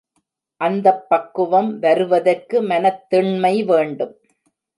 அந்தப் 0.61 1.05
பக்குவம் 1.09 1.79
வருவதற்கு 1.79 2.61
மனத்திண்மை 2.63 3.53
வேண்டும். 3.65 4.15